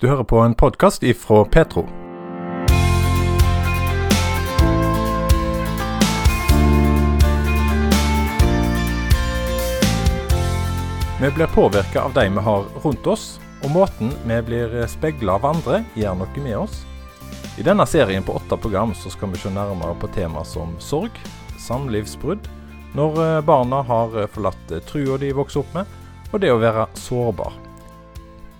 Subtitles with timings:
[0.00, 1.82] Du hører på en podkast ifra Petro.
[11.20, 15.50] Vi blir påvirka av de vi har rundt oss, og måten vi blir speila av
[15.50, 16.84] andre, gjør noe med oss.
[17.58, 21.10] I denne serien på åtte program så skal vi se nærmere på tema som sorg,
[21.58, 22.46] samlivsbrudd,
[22.94, 25.90] når eh, barna har eh, forlatt eh, trua de vokser opp med,
[26.30, 27.64] og det å være sårbar.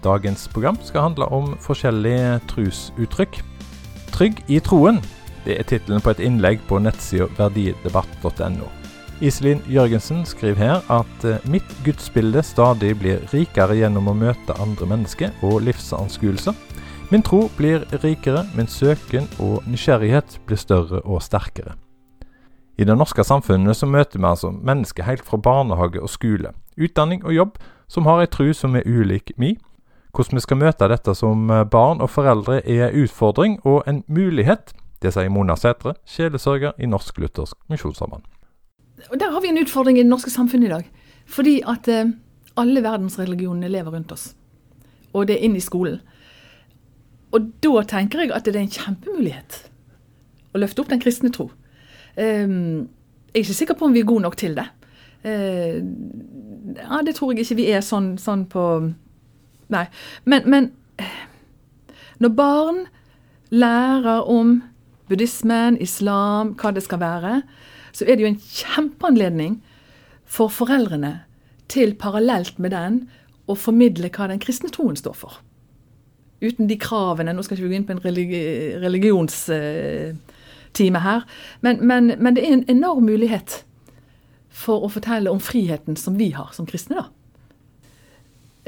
[0.05, 3.41] Dagens program skal handle om forskjellige trusuttrykk.
[4.14, 5.00] Trygg i troen,
[5.45, 8.69] det er tittelen på et innlegg på nettsida verdidebatt.no.
[9.19, 15.35] Iselin Jørgensen skriver her at mitt gudsbilde stadig blir rikere gjennom å møte andre mennesker
[15.43, 16.55] og livsanskuelser.
[17.11, 21.75] Min tro blir rikere, min søken og nysgjerrighet blir større og sterkere.
[22.79, 27.25] I det norske samfunnet så møter vi altså mennesker helt fra barnehage og skole, utdanning
[27.25, 27.57] og jobb,
[27.91, 29.57] som har ei tru som er ulik mi.
[30.14, 34.72] Hvordan vi skal møte dette som barn og foreldre er en utfordring og en mulighet.
[35.03, 38.24] Det sier Mona Sætre, sjelesørger i Norsk Luthersk Misjonssamband.
[39.14, 40.91] Der har vi en utfordring i det norske samfunnet i dag.
[41.28, 42.10] Fordi at eh,
[42.56, 44.33] alle verdensreligionene lever rundt oss.
[45.12, 46.00] Og det er inn i skolen.
[47.33, 49.58] Og da tenker jeg at det er en kjempemulighet
[50.55, 51.50] å løfte opp den kristne tro.
[52.16, 52.88] Um,
[53.28, 54.64] jeg er ikke sikker på om vi er gode nok til det.
[55.22, 55.84] Uh,
[56.78, 58.64] ja, det tror jeg ikke vi er sånn, sånn på
[59.69, 59.86] Nei.
[60.24, 60.70] Men, men,
[62.19, 62.84] når barn
[63.50, 64.62] lærer om
[65.08, 67.42] buddhismen, islam, hva det skal være,
[67.92, 69.62] så er det jo en kjempeanledning
[70.28, 71.20] for foreldrene
[71.69, 73.08] til parallelt med den
[73.48, 75.33] å formidle hva den kristne troen står for.
[76.39, 78.42] Uten de kravene Nå skal ikke vi gå inn på en religi
[78.78, 81.20] religionstime her.
[81.66, 83.64] Men, men, men, det er en enorm mulighet
[84.48, 86.96] for å fortelle om friheten som vi har som kristne.
[87.00, 87.05] da.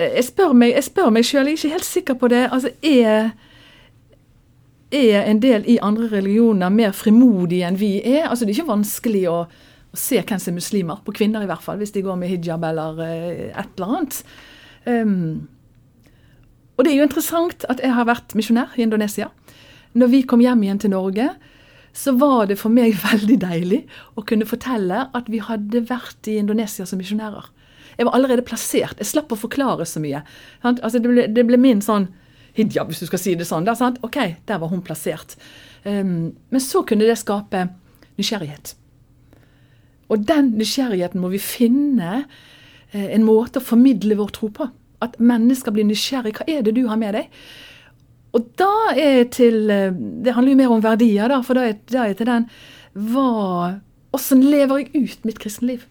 [0.00, 2.48] Jeg spør meg, jeg spør meg sjøl, jeg er ikke helt sikker på det.
[2.48, 3.30] altså er
[4.90, 8.26] er en del i andre religioner mer frimodige enn vi er.
[8.28, 11.50] Altså Det er ikke vanskelig å, å se hvem som er muslimer, på kvinner i
[11.50, 14.22] hvert fall, hvis de går med hijab eller uh, et eller annet.
[14.86, 15.46] Um,
[16.76, 19.30] og det er jo interessant at jeg har vært misjonær i Indonesia.
[19.92, 21.28] Når vi kom hjem igjen til Norge,
[21.92, 23.84] så var det for meg veldig deilig
[24.18, 27.50] å kunne fortelle at vi hadde vært i Indonesia som misjonærer.
[28.00, 28.96] Jeg var allerede plassert.
[28.96, 30.22] Jeg slapp å forklare så mye.
[30.64, 32.08] Altså, det, ble, det ble min sånn
[32.56, 33.66] hijab, hvis du skal si det sånn.
[33.68, 34.00] Der, sant?
[34.06, 34.16] OK,
[34.48, 35.36] der var hun plassert.
[35.84, 37.66] Um, men så kunne det skape
[38.16, 38.72] nysgjerrighet.
[40.10, 44.70] Og den nysgjerrigheten må vi finne uh, en måte å formidle vår tro på.
[45.04, 46.38] At mennesker blir nysgjerrig.
[46.40, 47.30] Hva er det du har med deg?
[48.32, 51.78] Og da er til uh, Det handler jo mer om verdier, da, for da er,
[52.00, 52.48] er til den
[52.96, 53.80] hva
[54.10, 55.84] Åssen lever jeg ut mitt kristenliv?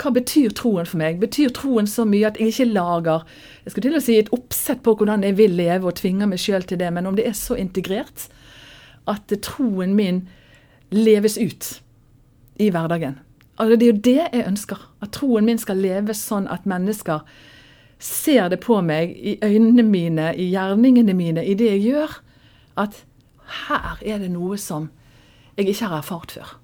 [0.00, 1.20] Hva betyr troen for meg?
[1.20, 3.24] Betyr troen så mye at jeg ikke lager
[3.64, 6.40] jeg skal til å si et oppsett på hvordan jeg vil leve og tvinger meg
[6.40, 8.28] sjøl til det, men om det er så integrert
[9.10, 10.24] at troen min
[10.90, 11.68] leves ut
[12.60, 13.18] i hverdagen.
[13.60, 14.80] Altså, det er jo det jeg ønsker.
[15.04, 17.24] At troen min skal leves sånn at mennesker
[18.00, 22.16] ser det på meg i øynene mine, i gjerningene mine, i det jeg gjør.
[22.80, 23.02] At
[23.68, 24.88] her er det noe som
[25.58, 26.56] jeg ikke har erfart før.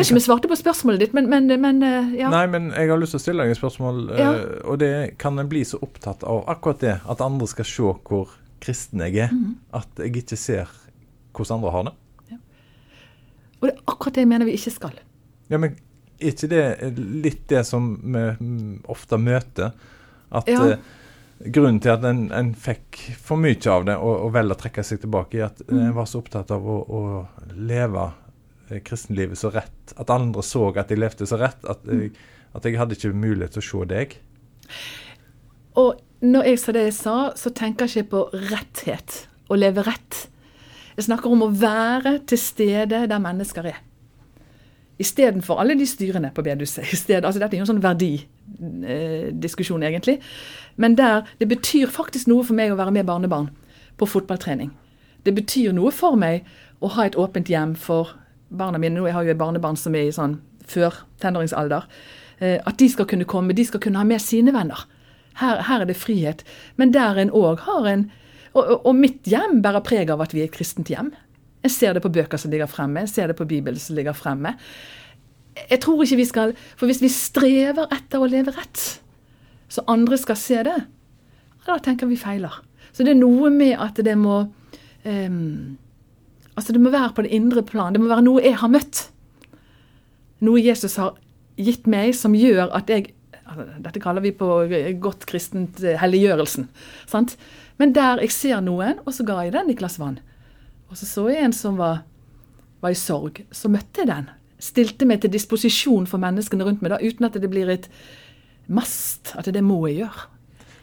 [0.00, 2.30] Vet ikke om jeg svarte på spørsmålet ditt, men, men, men eh, ja.
[2.32, 3.98] Nei, men jeg har lyst til å stille deg et spørsmål.
[4.14, 4.30] Eh, ja.
[4.72, 8.32] Og det kan en bli så opptatt av akkurat det, at andre skal se hvor
[8.64, 9.50] kristen jeg er, mm.
[9.76, 10.72] at jeg ikke ser
[11.36, 11.92] hvordan andre har det.
[12.32, 12.40] Ja.
[13.58, 14.96] Og det er akkurat det jeg mener vi ikke skal.
[15.52, 15.76] Ja, men
[16.20, 16.64] er ikke det
[16.96, 18.24] litt det som vi
[18.92, 19.76] ofte møter?
[20.30, 20.62] At ja.
[20.64, 24.60] uh, grunnen til at en, en, fikk for mye av det og, og velger å
[24.64, 25.76] trekke seg tilbake, er at mm.
[25.90, 27.04] en var så opptatt av å, å
[27.56, 28.19] leve Eh,
[28.86, 29.94] kristenlivet så rett.
[30.00, 31.64] At andre så at jeg levde så rett.
[31.68, 32.12] At jeg,
[32.54, 34.16] at jeg hadde ikke mulighet til å se deg.
[35.80, 39.22] Og når jeg sa det jeg sa, så tenker jeg ikke på retthet.
[39.50, 40.26] Å leve rett.
[40.96, 43.78] Jeg snakker om å være til stede der mennesker er.
[45.00, 46.84] Istedenfor alle de styrene på bedehuset.
[47.22, 50.18] Altså, dette er jo en sånn verdidiskusjon, eh, egentlig.
[50.76, 53.48] Men der det betyr faktisk noe for meg å være med barnebarn
[53.96, 54.74] på fotballtrening.
[55.24, 56.44] Det betyr noe for meg
[56.80, 58.12] å ha et åpent hjem for
[58.50, 61.86] barna mine nå, Jeg har jo et barnebarn som er i sånn før tenåringsalder.
[62.40, 64.86] Eh, at de skal kunne komme, de skal kunne ha med sine venner.
[65.40, 66.44] Her, her er det frihet.
[66.76, 68.10] Men der en òg har en
[68.50, 71.12] og, og, mitt hjem bærer preg av at vi er et kristent hjem.
[71.62, 74.16] Jeg ser det på bøker som ligger fremme, jeg ser det på Bibelen som ligger
[74.16, 74.56] fremme.
[75.60, 78.82] Jeg tror ikke vi skal For hvis vi strever etter å leve rett,
[79.70, 80.78] så andre skal se det,
[81.66, 82.56] da tenker vi feiler.
[82.90, 84.40] Så det er noe med at det må
[85.04, 85.76] um,
[86.58, 87.94] Altså Det må være på det indre plan.
[87.94, 89.06] Det må være noe jeg har møtt.
[90.44, 91.16] Noe Jesus har
[91.60, 93.12] gitt meg som gjør at jeg
[93.44, 94.48] altså, Dette kaller vi på
[95.02, 96.68] godt kristent helliggjørelsen.
[97.10, 97.36] Sant?
[97.80, 100.18] Men der jeg ser noen, og så ga jeg den glass vann.
[100.90, 102.02] Og så så jeg en som var,
[102.82, 103.42] var i sorg.
[103.54, 104.28] Så møtte jeg den.
[104.60, 107.88] Stilte meg til disposisjon for menneskene rundt meg, da, uten at det blir et
[108.68, 109.32] mast.
[109.38, 110.26] At det må jeg gjøre.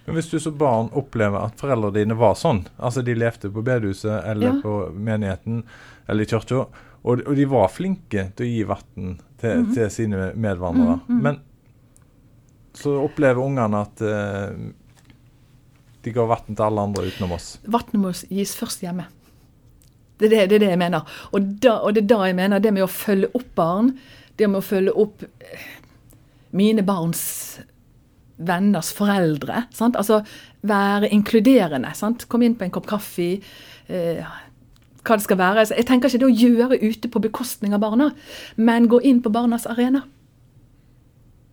[0.08, 3.60] Men Hvis du som barn opplever at foreldrene dine var sånn, altså de levde på
[3.62, 4.54] bedehuset eller Ja.
[4.64, 5.64] på menigheten
[6.08, 6.62] eller i kirka,
[7.04, 9.74] og, og de var flinke til å gi vann til, Mhm.
[9.76, 11.22] til sine medvandrere, mm -hmm.
[11.22, 11.40] men
[12.74, 14.56] så opplever ungene at eh,
[16.04, 17.60] de ga vann til alle andre utenom oss.
[17.66, 19.06] Vannet må gis først hjemme.
[20.18, 21.02] Det er det, det er det jeg mener.
[21.34, 23.98] Og, da, og det er da jeg mener det med å følge opp barn,
[24.38, 25.60] det med å følge opp eh,
[26.52, 27.47] mine barns
[28.38, 29.66] venners foreldre.
[29.74, 29.98] Sant?
[29.98, 30.22] Altså
[30.68, 31.94] være inkluderende.
[31.98, 32.28] Sant?
[32.30, 33.38] Komme inn på en kopp kaffe.
[33.88, 34.36] Eh,
[35.08, 35.66] hva det skal være.
[35.72, 38.12] Jeg tenker ikke det å gjøre ute på bekostning av barna,
[38.60, 40.04] men gå inn på barnas arena.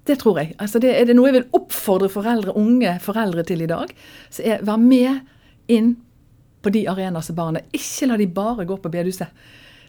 [0.04, 0.54] Det tror jeg.
[0.60, 3.92] Altså det, er det noe jeg vil oppfordre foreldre, unge foreldre til i dag,
[4.30, 5.22] så er vær med
[5.72, 5.94] inn
[6.64, 9.30] på de arenaer som barna Ikke la de bare gå på bedehuset.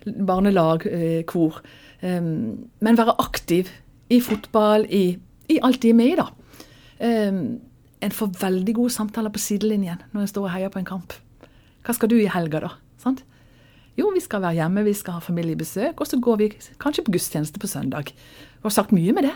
[0.05, 1.61] Barnelag, eh, kor.
[2.01, 3.71] Um, men være aktiv
[4.11, 5.17] i fotball, i,
[5.49, 6.27] i alt de er med i, da.
[6.99, 11.15] En får veldig gode samtaler på sidelinjen når en står og heier på en kamp.
[11.85, 12.71] Hva skal du i helga, da?
[13.01, 13.23] Sant?
[13.95, 16.47] Jo, vi skal være hjemme, vi skal ha familiebesøk, og så går vi
[16.81, 18.11] kanskje på gudstjeneste på søndag.
[18.59, 19.35] Du har sagt mye med det.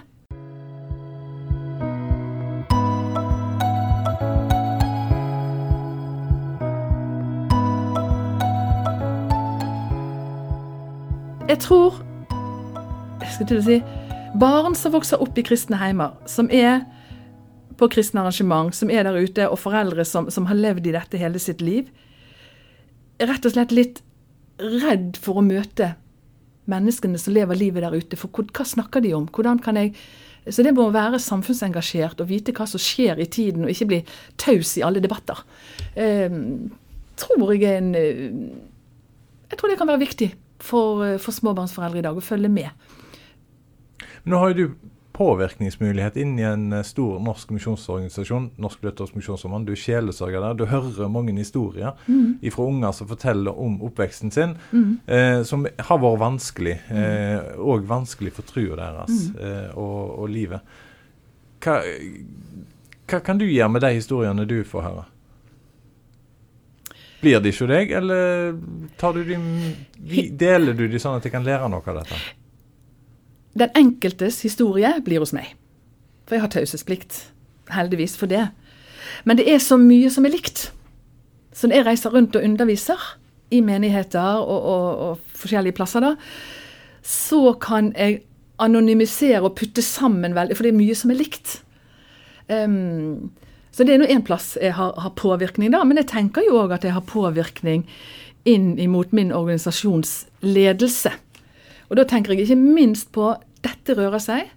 [11.49, 11.95] Jeg tror
[13.21, 13.79] jeg skal til å si,
[14.39, 16.83] Barn som vokser opp i kristne heimer, som er
[17.79, 21.19] på kristne arrangement, som er der ute, og foreldre som, som har levd i dette
[21.21, 21.89] hele sitt liv,
[23.19, 24.01] rett og slett litt
[24.59, 25.93] redd for å møte
[26.69, 28.19] menneskene som lever livet der ute.
[28.19, 29.29] For hva snakker de om?
[29.31, 29.95] Hvordan kan jeg
[30.49, 33.97] Så det må være samfunnsengasjert og vite hva som skjer i tiden, og ikke bli
[34.39, 35.37] taus i alle debatter.
[35.93, 36.31] Eh,
[37.19, 38.31] tror jeg en eh,
[39.51, 40.29] Jeg tror det kan være viktig
[40.59, 42.71] for, eh, for småbarnsforeldre i dag å følge med.
[44.25, 44.89] Nå har jo du
[45.19, 49.67] påvirkningsmulighet inn i en eh, stor norsk misjonsorganisasjon, Norsk Luthersk Misjonsforbund.
[49.67, 50.57] Du er sjelesørger der.
[50.61, 52.39] Du hører mange historier Mm.
[52.51, 54.99] fra unger som forteller om oppveksten sin, Mm.
[55.07, 60.61] eh, som har vært vanskelig, eh, og vanskelig for trua deres eh, og, og livet.
[61.61, 61.81] Hva,
[63.07, 65.05] hva kan du gjøre med de historiene du får høre?
[67.21, 68.53] Blir de ikke deg, eller
[68.97, 69.35] tar du de,
[70.39, 72.15] deler du de sånn at de kan lære noe av dette?
[73.59, 75.53] Den enkeltes historie blir hos meg.
[76.27, 77.23] For jeg har taushetsplikt.
[77.73, 78.47] Heldigvis for det.
[79.25, 80.69] Men det er så mye som er likt.
[81.53, 83.01] Så når jeg reiser rundt og underviser
[83.51, 86.13] i menigheter og, og, og forskjellige plasser, da,
[87.01, 88.21] så kan jeg
[88.59, 91.59] anonymisere og putte sammen veldig, for det er mye som er likt.
[92.49, 93.31] Um,
[93.71, 95.83] så det er nå én plass jeg har, har påvirkning, da.
[95.87, 97.85] Men jeg tenker jo òg at jeg har påvirkning
[98.49, 101.13] inn imot min organisasjonsledelse.
[101.89, 103.31] Og da tenker jeg ikke minst på
[103.65, 104.49] dette rører seg.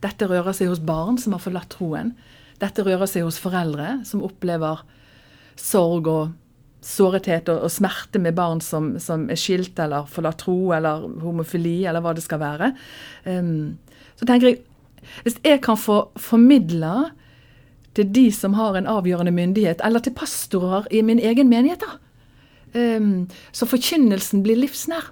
[0.00, 2.14] Dette rører seg hos barn som har forlatt troen.
[2.60, 4.82] Dette rører seg hos foreldre som opplever
[5.60, 6.32] sorg og
[6.84, 11.82] sårethet og, og smerte med barn som, som er skilt eller forlatt tro eller homofili
[11.84, 12.72] eller hva det skal være.
[13.28, 13.78] Um,
[14.16, 14.62] så tenker jeg
[15.24, 17.10] Hvis jeg kan få formidla
[17.96, 21.96] til de som har en avgjørende myndighet, eller til pastorer i min egen menighet, da,
[22.76, 25.08] um, så forkynnelsen blir livsnær.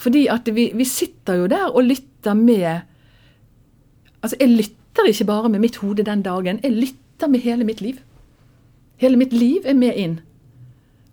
[0.00, 2.82] Fordi at vi, vi sitter jo der og lytter med
[4.24, 7.82] Altså, jeg lytter ikke bare med mitt hode den dagen, jeg lytter med hele mitt
[7.84, 7.98] liv.
[8.96, 10.14] Hele mitt liv er med inn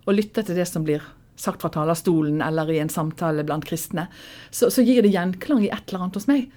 [0.06, 1.04] og lytter til det som blir
[1.36, 4.06] sagt fra talerstolen eller i en samtale blant kristne.
[4.50, 6.48] Så, så gir det gjenklang i et eller annet hos meg.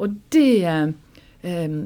[0.00, 1.80] Og det eh,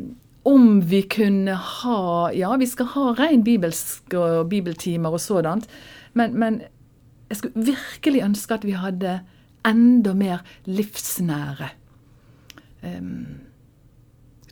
[0.44, 5.68] Om vi kunne ha Ja, vi skal ha ren bibelsk og bibeltimer og sådant,
[6.12, 6.62] men, men
[7.28, 9.20] jeg skulle virkelig ønske at vi hadde
[9.66, 11.70] enda mer livsnære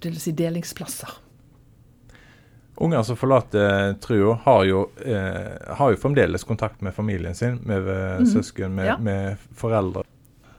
[0.02, 1.08] til å si delingsplasser.
[2.82, 7.82] Unger som forlater trua, har jo, eh, har jo fremdeles kontakt med familien sin, med
[7.86, 8.26] Mhm.
[8.26, 8.96] søsken, med, Ja.
[8.98, 10.02] med foreldre.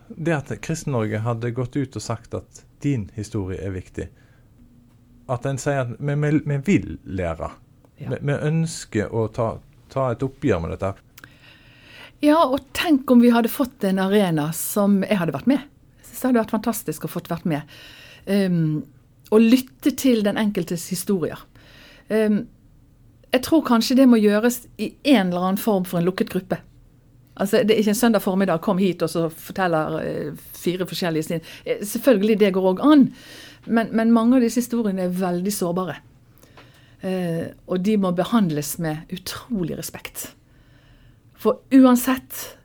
[0.09, 4.07] Det at Kristen-Norge hadde gått ut og sagt at din historie er viktig,
[5.29, 7.51] at en sier at vi, vi, vi vil lære,
[7.99, 8.09] Ja.
[8.09, 9.57] vi, vi ønsker å ta,
[9.89, 10.93] ta et oppgjør med dette.
[12.21, 15.59] Ja, og tenk om vi hadde fått en arena som jeg hadde vært med.
[16.23, 17.71] Jeg har det vært fantastisk å fått vært med.
[18.25, 18.83] Um,
[19.33, 21.41] lytte til den enkeltes historier.
[22.09, 22.45] Um,
[23.33, 26.59] jeg tror kanskje det må gjøres i en eller annen form for en lukket gruppe.
[27.35, 31.23] Altså, Det er ikke en søndag formiddag, kom hit og så forteller uh, fire forskjellige
[31.23, 31.41] sin.
[31.65, 33.07] Eh, selvfølgelig, det går òg an.
[33.65, 35.97] Men, men mange av disse historiene er veldig sårbare.
[37.03, 40.29] Uh, og de må behandles med utrolig respekt.
[41.35, 42.55] For uansett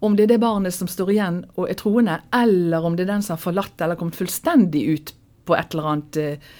[0.00, 3.14] om det er det barnet som står igjen og er troende, eller om det er
[3.14, 5.14] den som har forlatt eller kommet fullstendig ut
[5.48, 6.50] på et eller annet eh,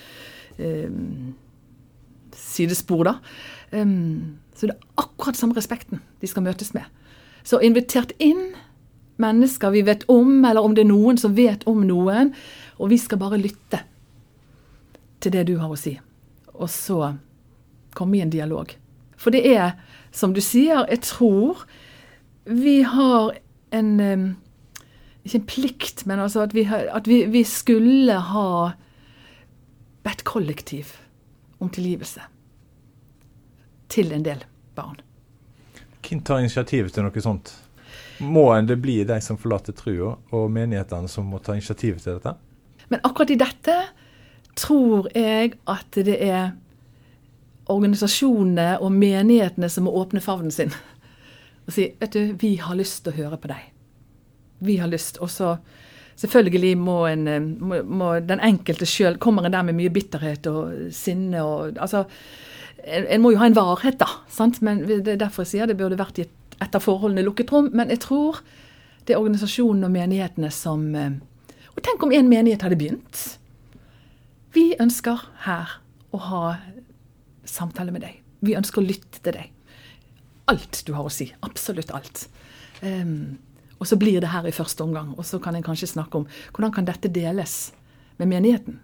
[0.58, 0.90] eh,
[2.34, 3.18] sidespor, da.
[3.70, 6.88] Um, så det er akkurat samme respekten de skal møtes med.
[7.46, 8.56] Så invitert inn
[9.22, 12.32] mennesker vi vet om, eller om det er noen som vet om noen,
[12.78, 13.82] og vi skal bare lytte
[15.22, 15.96] til det du har å si.
[16.54, 17.14] Og så
[17.98, 18.72] komme i en dialog.
[19.18, 19.74] For det er,
[20.14, 21.64] som du sier, jeg tror
[22.48, 23.34] vi har
[23.70, 24.36] en
[25.24, 28.70] Ikke en plikt, men altså at, vi, at vi, vi skulle ha
[30.06, 30.94] bedt kollektiv
[31.60, 32.22] om tilgivelse
[33.92, 34.44] til en del
[34.78, 34.96] barn.
[36.00, 37.52] Hvem tar initiativet til noe sånt?
[38.24, 42.16] Må en det bli de som forlater trua, og menighetene som må ta initiativet til
[42.16, 42.32] dette?
[42.88, 43.76] Men akkurat i dette
[44.56, 46.54] tror jeg at det er
[47.68, 50.72] organisasjonene og menighetene som må åpne favnen sin
[51.68, 53.68] og si vet du, vi har lyst til å høre på deg.
[54.64, 55.20] Vi har lyst.
[55.20, 55.52] Og så
[56.18, 57.28] selvfølgelig må, en,
[57.60, 62.06] må, må den enkelte sjøl Kommer en der med mye bitterhet og sinne og altså,
[62.82, 64.08] en, en, må jo ha en varhet, da.
[64.32, 64.62] Sant?
[64.64, 67.68] Men det er derfor jeg sier det burde vært i et, etter forholdene lukket rom.
[67.76, 68.40] Men jeg tror
[69.04, 71.20] det er organisasjonene og menighetene som eh,
[71.74, 73.20] Og tenk om en menighet hadde begynt.
[74.56, 75.78] Vi ønsker her
[76.16, 76.42] å ha
[77.46, 78.18] samtale med deg.
[78.40, 79.52] Vi ønsker å lytte til deg.
[80.48, 81.28] Alt du har å si.
[81.44, 82.26] Absolutt alt.
[82.80, 83.38] Um,
[83.78, 85.12] og så blir det her i første omgang.
[85.18, 87.72] Og så kan en kanskje snakke om hvordan kan dette deles
[88.18, 88.80] med menigheten.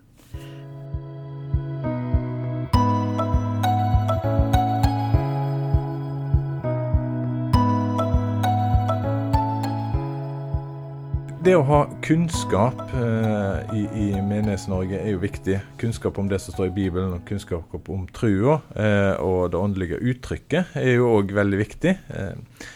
[11.45, 15.59] Det å ha kunnskap eh, i, i Menighets-Norge er jo viktig.
[15.77, 19.99] Kunnskap om det som står i Bibelen, og kunnskap om trua eh, og det åndelige
[20.01, 21.93] uttrykket er jo òg veldig viktig.
[22.17, 22.71] Eh,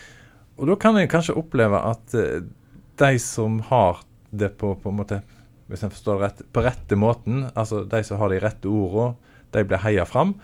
[0.61, 2.45] og da kan en kanskje oppleve at eh,
[3.01, 4.03] de som har
[4.37, 5.23] det på, på en måte,
[5.73, 9.17] hvis en forstår det rett, på rette måten, altså de som har de rette ordene,
[9.57, 10.37] de blir heia fram.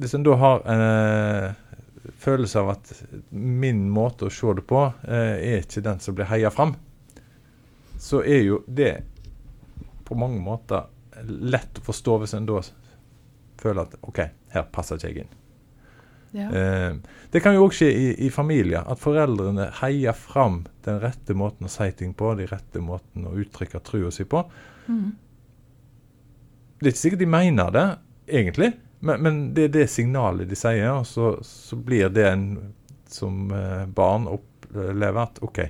[0.00, 2.96] Hvis en da har en eh, følelse av at
[3.28, 6.78] min måte å se det på, eh, er ikke den som blir heia fram,
[7.98, 8.94] så er jo det
[10.06, 10.86] på mange måter
[11.26, 12.60] lett å forstå hvis en da
[13.60, 14.22] føler at OK,
[14.52, 15.34] her passer ikke jeg inn.
[16.36, 16.48] Ja.
[16.50, 16.96] Eh,
[17.32, 21.68] det kan jo òg skje i, i, familier, at foreldrene heier fram den rette måten
[21.68, 24.42] å si ting på, de rette måten å uttrykke trua si på.
[24.86, 25.14] Mm.
[26.76, 27.86] Det er ikke sikkert de mener det,
[28.28, 28.74] egentlig,
[29.06, 32.46] men, men det er det signalet de sier, og så, så blir det en
[33.08, 35.62] som eh, barn opplever at OK,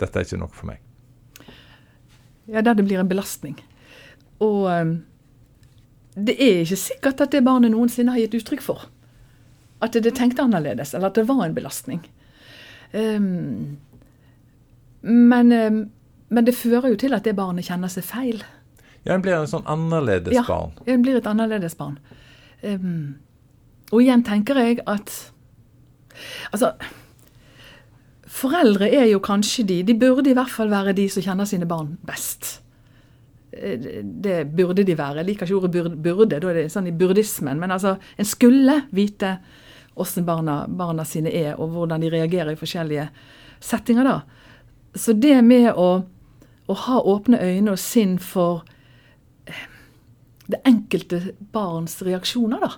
[0.00, 0.84] dette er ikke nok for meg.
[2.46, 3.58] Ja, der det blir en belastning.
[4.40, 4.94] Og um,
[6.14, 8.88] det er ikke sikkert at det barnet noensinne har gitt uttrykk for.
[9.80, 12.02] At det tenkte annerledes, eller at det var en belastning.
[12.92, 13.78] Um,
[15.02, 15.90] men, um,
[16.28, 18.42] men, det fører jo til at det barnet kjenner seg feil.
[19.04, 20.74] Ja, en blir en sånn annerledes ja, barn.
[20.84, 21.98] Ja, en blir et annerledes barn.
[22.62, 23.20] Um,
[23.90, 25.32] og igjen tenker jeg at
[26.52, 26.74] Altså
[28.30, 31.66] Foreldre er jo kanskje de De burde i hvert fall være de som kjenner sine
[31.68, 32.60] barn best.
[33.52, 35.20] Eh, det burde de være.
[35.20, 37.58] Jeg liker ikke ordet burde, da er det sånn i burdismen.
[37.58, 39.38] Men altså, en skulle vite
[40.00, 43.08] åssen barna, barna, sine er, og hvordan de reagerer i forskjellige
[43.60, 44.06] settinger.
[44.06, 44.20] da.
[44.94, 45.90] Så det med å,
[46.66, 48.62] å ha åpne øyne og sinn for
[49.50, 49.66] eh,
[50.46, 52.74] det enkelte barns reaksjoner, da,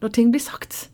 [0.00, 0.86] når ting blir sagt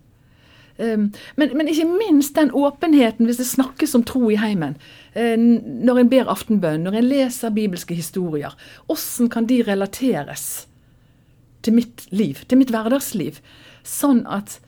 [0.82, 4.76] men, men, ikke minst den åpenheten hvis det snakkes om tro i heimen.
[5.16, 8.56] Uh, når en ber aftenbønn, når en leser bibelske historier.
[8.86, 10.66] Hvordan kan de relateres
[11.62, 13.32] til mitt liv, til mitt hverdagsliv?
[13.86, 14.60] Sånn at,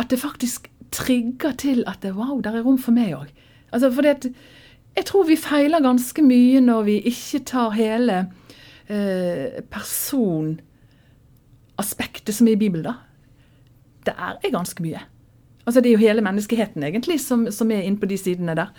[0.00, 3.28] at det faktisk trigger til at det, wow, der er rom for meg òg.
[3.72, 3.88] Altså,
[4.96, 8.26] jeg tror vi feiler ganske mye når vi ikke tar hele
[8.92, 12.84] eh, personaspektet som er i Bibelen.
[12.84, 12.92] da
[14.06, 15.02] det er ganske mye.
[15.66, 18.72] Altså Det er jo hele menneskeheten egentlig som, som er inne på de sidene der.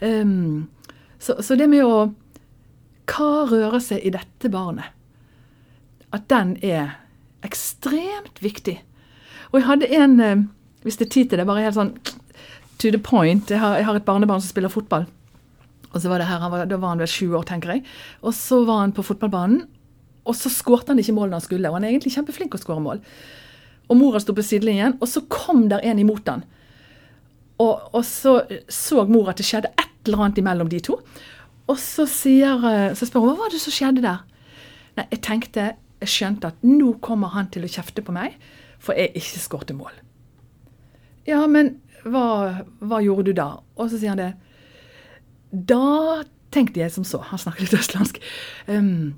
[0.00, 0.68] Um,
[1.18, 2.12] så, så, det med å
[3.10, 4.94] Hva rører seg i dette barnet?
[6.14, 6.96] At den er
[7.46, 8.78] ekstremt viktig.
[9.50, 10.44] Og jeg hadde en, uh,
[10.86, 11.96] hvis det er tid til det, bare helt sånn
[12.80, 13.50] to the point.
[13.50, 15.04] Jeg har, jeg har et barnebarn som spiller fotball.
[15.90, 17.84] Og så var det her, var, Da var han vel sju år, tenker jeg.
[18.22, 19.66] Og så var han på fotballbanen,
[20.24, 21.68] og så skårte han ikke målene han skulle.
[21.68, 23.02] Og han er egentlig kjempeflink å skåre mål
[23.90, 26.44] og mora sto på sidelinjen, og så kom der en imot han.
[27.60, 28.38] Og, og så
[28.70, 30.96] så mor at det skjedde et eller annet imellom de to.
[31.70, 34.22] Og så, sier, eh, så spør hun hva var det som skjedde der.
[34.96, 38.38] Nei, jeg tenkte jeg skjønte at nå kommer han til å kjefte på meg,
[38.80, 39.92] for jeg ikke skårte mål.
[41.28, 41.74] Ja, men
[42.06, 43.50] hva, hva gjorde du da?
[43.76, 44.30] Og så sier han det.
[45.52, 46.22] Da
[46.54, 48.16] tenkte jeg som så, han snakker litt østlandsk,
[48.70, 49.12] um,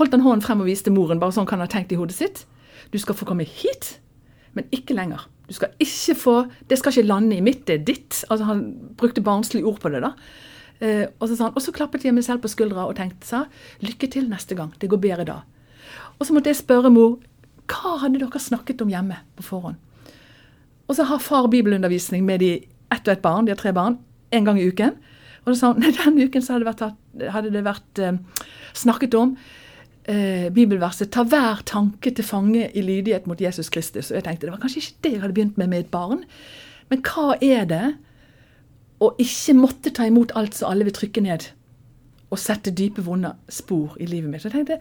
[0.00, 2.16] holdt han hånden frem og viste moren, bare sånn kan han ha tenkt i hodet
[2.18, 2.42] sitt.
[2.90, 3.94] Du skal få komme hit,
[4.54, 5.26] men ikke lenger.
[5.48, 6.34] Du skal ikke få
[6.70, 8.24] Det skal ikke lande i mitt, det er ditt.
[8.30, 8.64] Altså Han
[8.96, 10.14] brukte barnslige ord på det, da.
[10.80, 13.26] Eh, og, så sa han, og så klappet jeg meg selv på skuldra og tenkte
[13.26, 13.44] sa,
[13.84, 14.72] lykke til neste gang.
[14.80, 15.40] Det går bedre da.
[16.18, 17.18] Og så måtte jeg spørre mor
[17.70, 19.76] hva hadde dere snakket om hjemme på forhånd.
[20.88, 22.52] Og så har far bibelundervisning med de
[22.92, 23.98] ett og ett barn, de har tre barn,
[24.30, 24.92] en gang i uken.
[25.44, 26.84] Og så sa han, nei, denne uken hadde det vært,
[27.36, 28.18] hadde det vært eh,
[28.76, 29.36] snakket om
[30.08, 34.10] eh, bibelverset 'ta hver tanke til fange i lydighet mot Jesus Kristus'.
[34.10, 36.24] Og jeg tenkte det var kanskje ikke det jeg hadde begynt med med et barn.
[36.90, 37.94] Men hva er det
[39.00, 41.50] å ikke måtte ta imot alt som alle vil trykke ned,
[42.30, 44.42] og sette dype, vonde spor i livet mitt?
[44.42, 44.80] Så jeg tenkte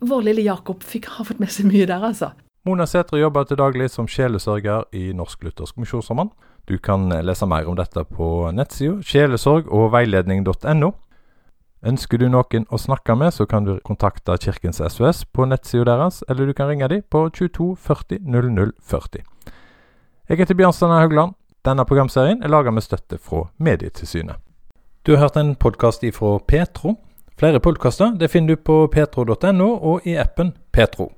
[0.00, 2.32] vår lille Jakob fikk, har fått med seg mye der, altså.
[2.64, 6.30] Mona Sætre jobber til daglig som sjelesørger i Norsk Luthersk Misjonssamband.
[6.68, 10.92] Du kan lese mer om dette på nettsida sjelesorg og veiledning.no.
[11.84, 16.22] Ønsker du noen å snakke med, så kan du kontakte Kirkens SOS på nettsida deres,
[16.32, 19.24] eller du kan ringe dem på 22 40 00 40.
[20.28, 21.34] Jeg heter Bjørnsteinar Haugland.
[21.64, 24.40] Denne programserien er laga med støtte fra Medietilsynet.
[25.04, 26.96] Du har hørt en podkast ifra Petro.
[27.36, 31.10] Flere podkaster finner du på petro.no og i appen Petro.